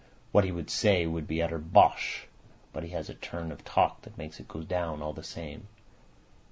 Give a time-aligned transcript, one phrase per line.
[0.31, 2.25] What he would say would be utter bosh,
[2.73, 5.67] but he has a turn of talk that makes it go down all the same."